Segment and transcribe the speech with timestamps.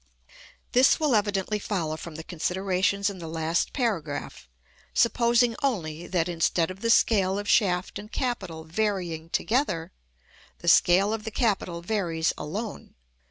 [0.71, 4.49] _This will evidently follow from the considerations in the last paragraph;
[4.95, 9.91] supposing only that, instead of the scale of shaft and capital varying together,
[10.57, 12.95] the scale of the capital varies alone.